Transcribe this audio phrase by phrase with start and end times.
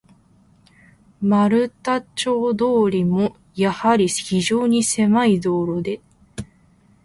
[1.21, 2.63] 丸太町通
[3.05, 6.01] も、やはり非常にせまい道路で、